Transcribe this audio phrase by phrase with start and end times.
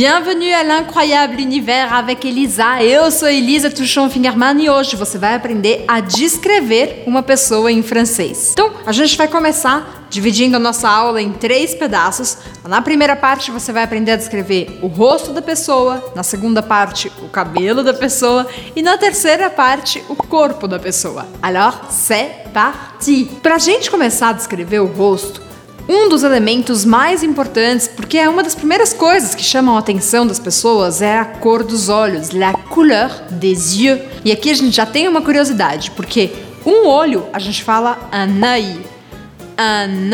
[0.00, 2.82] Bienvenue à l'incroyable univers avec Elisa.
[2.82, 8.52] Eu sou Elisa Tuchon-Fingerman e hoje você vai aprender a descrever uma pessoa em francês.
[8.52, 12.38] Então, a gente vai começar dividindo a nossa aula em três pedaços.
[12.66, 17.12] Na primeira parte, você vai aprender a descrever o rosto da pessoa, na segunda parte,
[17.22, 21.28] o cabelo da pessoa e na terceira parte, o corpo da pessoa.
[21.42, 23.30] Alors, c'est parti!
[23.42, 25.49] Pra gente começar a descrever o rosto,
[25.90, 30.24] um dos elementos mais importantes, porque é uma das primeiras coisas que chamam a atenção
[30.24, 34.00] das pessoas, é a cor dos olhos, la couleur des yeux.
[34.24, 36.30] E aqui a gente já tem uma curiosidade, porque
[36.64, 37.98] um olho a gente fala.
[38.12, 38.44] Un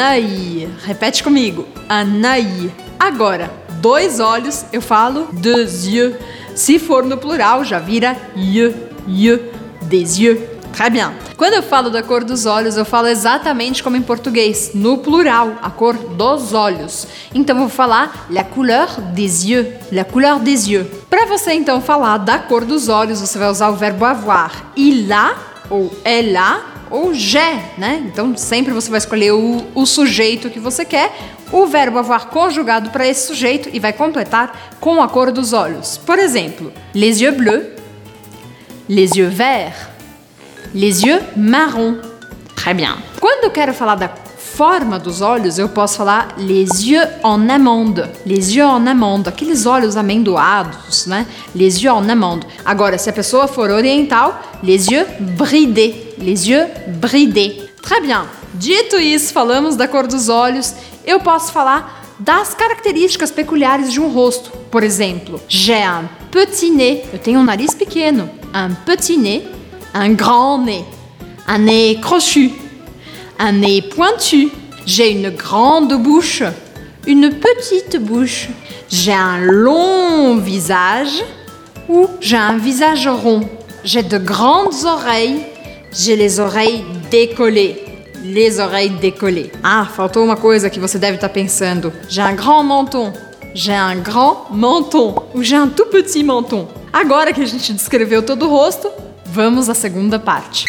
[0.00, 0.68] œil.
[0.82, 1.66] Repete comigo.
[1.90, 2.72] Œil.
[2.98, 3.50] Agora,
[3.82, 6.16] dois olhos eu falo deux yeux.
[6.54, 8.74] Se for no plural, já vira yeux,
[9.06, 9.52] yeux,
[9.82, 10.55] des yeux.
[10.76, 11.14] Très bien.
[11.38, 15.52] Quando eu falo da cor dos olhos, eu falo exatamente como em português, no plural,
[15.62, 17.08] a cor dos olhos.
[17.34, 20.86] Então vou falar la couleur des yeux, la couleur des yeux.
[21.08, 24.70] Para você então falar da cor dos olhos, você vai usar o verbo avoir.
[24.76, 25.34] Il a
[25.70, 28.02] ou elle a ou j'ai, né?
[28.04, 31.10] Então sempre você vai escolher o, o sujeito que você quer,
[31.50, 35.96] o verbo avoir conjugado para esse sujeito e vai completar com a cor dos olhos.
[35.96, 37.64] Por exemplo, les yeux bleus,
[38.86, 39.95] les yeux verts
[40.76, 41.96] les yeux marrons.
[42.54, 42.96] Très bien.
[43.18, 48.08] Quando eu quero falar da forma dos olhos, eu posso falar les yeux en amande.
[48.26, 51.26] Les yeux en amande, aqueles olhos amendoados, né?
[51.54, 52.46] Les yeux en amande.
[52.64, 56.14] Agora, se a pessoa for oriental, les yeux bridés.
[56.18, 56.66] Les yeux
[57.00, 57.70] bridés.
[57.82, 58.26] Très bien.
[58.52, 60.74] Dito isso, falamos da cor dos olhos,
[61.06, 64.50] eu posso falar das características peculiares de um rosto.
[64.70, 67.04] Por exemplo, j'ai un petit nez.
[67.12, 68.28] Eu tenho um nariz pequeno.
[68.54, 69.55] Un petit nez
[69.96, 70.84] un grand nez,
[71.48, 72.50] un nez crochu,
[73.38, 74.50] un nez pointu.
[74.84, 76.42] J'ai une grande bouche,
[77.06, 78.48] une petite bouche.
[78.88, 81.24] J'ai un long visage
[81.88, 83.48] ou j'ai un visage rond.
[83.84, 85.40] J'ai de grandes oreilles,
[85.92, 87.82] j'ai les oreilles décollées.
[88.24, 89.52] Les oreilles décollées.
[89.62, 91.92] Ah, faltou uma coisa que você deve estar pensando.
[92.08, 93.12] J'ai un grand menton.
[93.54, 95.14] J'ai un grand menton.
[95.34, 96.66] Ou j'ai un tout petit menton.
[96.92, 98.90] Agora que a gente descreveu todo o rosto,
[99.36, 100.64] Vamos à segunda parte.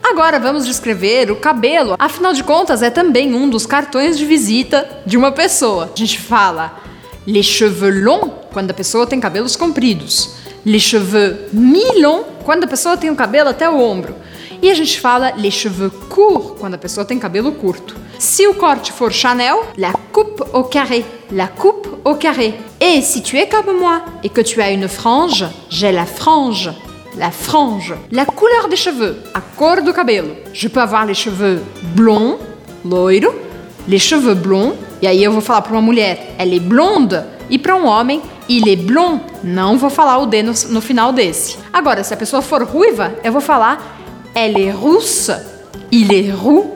[0.00, 1.96] Agora vamos descrever o cabelo.
[1.98, 5.90] Afinal de contas, é também um dos cartões de visita de uma pessoa.
[5.92, 6.78] A gente fala
[7.26, 12.96] les cheveux longs quando a pessoa tem cabelos compridos, les cheveux mi-longs quando a pessoa
[12.96, 14.14] tem o cabelo até o ombro.
[14.60, 17.94] E a gente fala les cheveux courts quando a pessoa tem cabelo curto.
[18.18, 22.54] Si o corte for Chanel, la coupe au carré, la coupe au carré.
[22.80, 26.72] Et si tu es comme moi et que tu as une frange, j'ai la frange.
[27.16, 27.94] La frange.
[28.10, 30.30] La couleur des cheveux, a cor do cabelo.
[30.52, 31.62] Je peux avoir les cheveux
[31.94, 32.38] blonds,
[32.84, 33.32] loiro,
[33.86, 37.58] les cheveux blonds, e aí eu vou falar para uma mulher, ela é blonde, e
[37.58, 39.20] para um homem, il est blond.
[39.42, 41.56] Não vou falar o D no, no final desse.
[41.72, 43.97] Agora, se a pessoa for ruiva, eu vou falar
[44.34, 45.30] elle est rousse,
[45.90, 46.66] il est roux,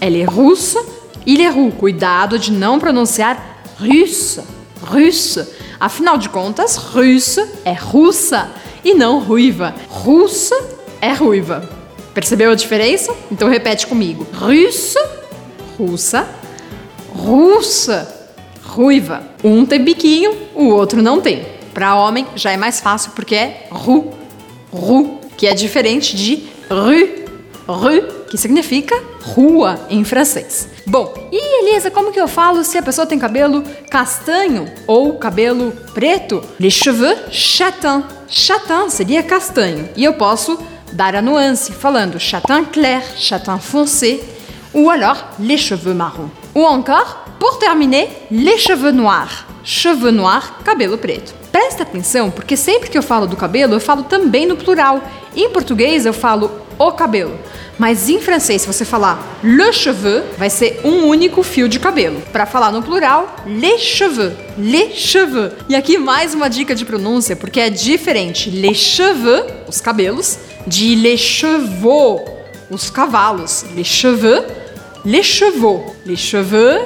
[0.00, 0.80] ela é russa,
[1.26, 1.70] il est roux.
[1.70, 3.36] Cuidado de não pronunciar
[3.78, 4.44] russa,
[4.82, 5.48] russa.
[5.78, 8.50] Afinal de contas, russa é russa
[8.84, 9.74] e não ruiva.
[9.88, 10.56] Russa
[11.00, 11.68] é ruiva.
[12.14, 13.14] Percebeu a diferença?
[13.30, 14.26] Então repete comigo.
[14.34, 15.00] Russa,
[15.78, 16.28] russa,
[17.14, 18.30] russa,
[18.64, 19.22] ruiva.
[19.42, 21.46] Um tem biquinho, o outro não tem.
[21.72, 24.12] Para homem já é mais fácil porque é ru,
[24.72, 27.24] ru, que é diferente de rue,
[27.68, 30.68] rue que significa rua em francês.
[30.86, 35.72] Bom, e Elisa, como que eu falo se a pessoa tem cabelo castanho ou cabelo
[35.92, 36.42] preto?
[36.58, 38.02] Les cheveux châtain.
[38.28, 39.88] Châtain seria castanho.
[39.94, 40.58] E eu posso
[40.92, 44.20] dar a nuance falando châtain clair, châtain foncé
[44.72, 46.30] ou alors les cheveux marrons.
[46.54, 49.44] Ou encore, pour terminer, les cheveux noirs.
[49.62, 51.34] Cheveux noirs, cabelo preto.
[51.52, 55.02] Presta atenção, porque sempre que eu falo do cabelo, eu falo também no plural.
[55.36, 57.38] Em português, eu falo o cabelo.
[57.78, 62.22] Mas em francês, se você falar le cheveu, vai ser um único fio de cabelo.
[62.32, 65.52] Para falar no plural, les cheveux, les cheveux.
[65.68, 70.94] E aqui mais uma dica de pronúncia, porque é diferente les cheveux, os cabelos, de
[70.94, 72.24] les chevaux,
[72.70, 73.64] os cavalos.
[73.74, 74.44] Les cheveux,
[75.04, 76.80] les chevaux, les cheveux,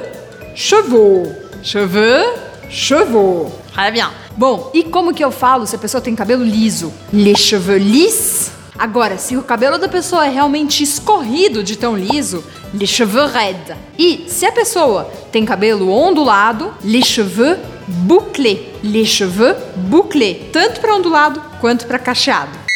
[0.55, 1.31] chevaux,
[1.61, 2.25] cheveux,
[2.69, 3.51] chevaux.
[3.73, 4.09] Très bien.
[4.35, 6.93] Bom, e como que eu falo se a pessoa tem cabelo liso?
[7.11, 12.43] Les cheveux lisses Agora, se o cabelo da pessoa é realmente escorrido de tão liso,
[12.73, 13.75] les cheveux raides.
[13.97, 17.57] E se a pessoa tem cabelo ondulado, les cheveux
[17.87, 18.59] bouclés.
[18.83, 22.67] Les cheveux bouclés, tanto para ondulado quanto para cacheado.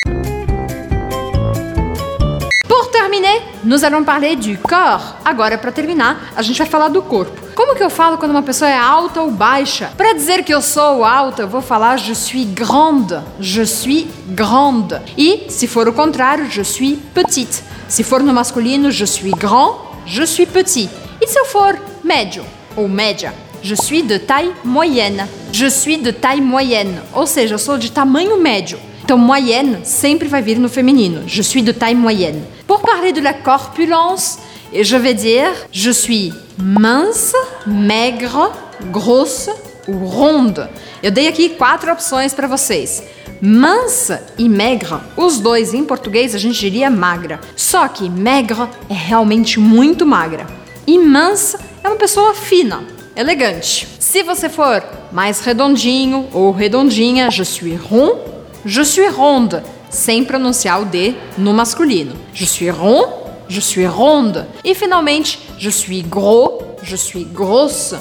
[3.63, 5.15] Nous allons parler du corps.
[5.23, 7.39] Agora, para terminar, a gente vai falar do corpo.
[7.55, 9.91] Como que eu falo quando uma pessoa é alta ou baixa?
[9.95, 13.19] Para dizer que eu sou alta, eu vou falar je suis grande.
[13.39, 14.99] Je suis grande.
[15.17, 17.63] E, se for o contrário, je suis petite.
[17.87, 20.89] Se for no masculino, je suis grand, je suis petit.
[21.21, 22.43] E se eu for médio
[22.75, 23.33] ou média?
[23.61, 25.27] Je suis de taille moyenne.
[25.51, 26.99] Je suis de taille moyenne.
[27.13, 28.79] Ou seja, eu sou de tamanho médio.
[29.11, 31.23] Então, moyenne sempre vai vir no feminino.
[31.27, 32.41] Je suis de taille moyenne.
[32.65, 34.39] Pour parler de la corpulence,
[34.71, 37.35] je vais dire je suis mince,
[37.67, 38.53] maigre,
[38.89, 39.49] grosse
[39.85, 40.65] ou ronde.
[41.03, 43.03] Eu dei aqui quatro opções para vocês.
[43.41, 47.41] Mansa e maigre, os dois em português a gente diria magra.
[47.53, 50.47] Só que maigre é realmente muito magra.
[50.87, 52.81] E mansa é uma pessoa fina,
[53.13, 53.89] elegante.
[53.99, 54.81] Se você for
[55.11, 58.30] mais redondinho ou redondinha, je suis rond,
[58.65, 62.13] je suis ronde, sem pronunciar o D no masculino.
[62.33, 63.07] Je suis rond,
[63.47, 64.45] je suis ronde.
[64.63, 67.95] E finalmente, je suis gros, je suis grosse,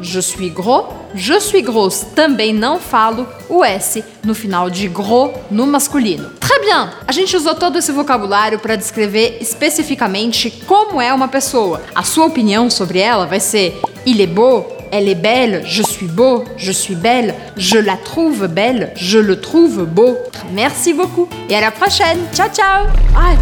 [0.00, 2.06] je suis gros, je suis grosse.
[2.14, 6.30] Também não falo o S no final de gros no masculino.
[6.40, 6.90] Très bien!
[7.06, 11.82] A gente usou todo esse vocabulário para descrever especificamente como é uma pessoa.
[11.94, 14.66] A sua opinião sobre ela vai ser il est beau,
[14.96, 19.40] elle est belle, je suis beau, je suis belle, je la trouve belle, je le
[19.40, 20.16] trouve beau.
[20.52, 22.18] Merci beaucoup et à la prochaine.
[22.32, 22.86] Ciao ciao.
[23.16, 23.32] Ah,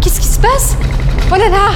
[0.00, 0.76] qu'est-ce qui se passe?
[1.32, 1.70] Oh là là,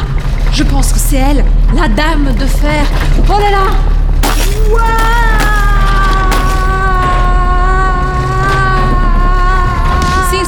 [0.52, 1.44] je pense que c'est elle,
[1.76, 2.84] la dame de fer.
[3.28, 5.43] Oh là là.